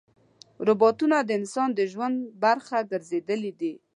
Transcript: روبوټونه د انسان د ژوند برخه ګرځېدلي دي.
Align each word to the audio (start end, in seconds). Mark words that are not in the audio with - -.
روبوټونه 0.67 1.17
د 1.23 1.29
انسان 1.39 1.69
د 1.73 1.79
ژوند 1.91 2.15
برخه 2.43 2.77
ګرځېدلي 2.91 3.51
دي. 3.59 3.73